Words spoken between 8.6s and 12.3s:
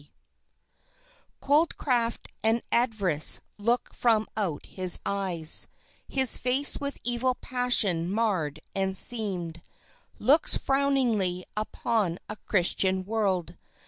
and seamed, Looks frowningly upon